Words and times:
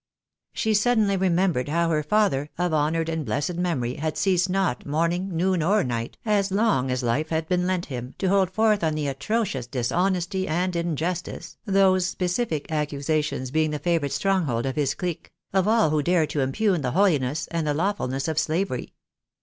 She 0.53 0.73
suddenly 0.73 1.15
remembered 1.15 1.69
how 1.69 1.91
her 1.91 2.01
father, 2.01 2.49
of 2.57 2.73
honoured 2.73 3.07
and 3.07 3.23
blessed 3.23 3.53
memory, 3.53 3.97
had 3.97 4.17
ceased 4.17 4.49
not, 4.49 4.83
morning, 4.83 5.37
noon, 5.37 5.61
or 5.61 5.83
night, 5.83 6.17
as 6.25 6.49
long 6.49 6.89
as 6.89 7.03
life 7.03 7.29
had 7.29 7.47
been 7.47 7.67
lent 7.67 7.85
him, 7.85 8.15
to 8.17 8.27
hold 8.27 8.49
forth 8.49 8.83
on 8.83 8.95
the 8.95 9.05
atrocious 9.07 9.67
dishonesty 9.67 10.47
and 10.47 10.75
injustice 10.75 11.55
(these 11.67 12.07
specific 12.07 12.71
accusations 12.71 13.51
being 13.51 13.69
the 13.69 13.77
favourite 13.77 14.11
stronghold 14.11 14.65
of 14.65 14.75
his 14.75 14.95
clique) 14.95 15.31
of 15.53 15.67
all 15.67 15.91
those 15.91 15.91
who 15.91 16.01
dared 16.01 16.31
to 16.31 16.39
impugn 16.41 16.81
the 16.81 16.93
holiness 16.93 17.45
and 17.51 17.67
the 17.67 17.73
lawfulness 17.75 18.27
of 18.27 18.39
slavery. 18.39 18.95